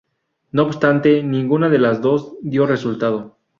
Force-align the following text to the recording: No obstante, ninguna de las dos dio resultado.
No 0.51 0.63
obstante, 0.63 1.21
ninguna 1.21 1.69
de 1.69 1.77
las 1.77 2.01
dos 2.01 2.33
dio 2.41 2.65
resultado. 2.65 3.37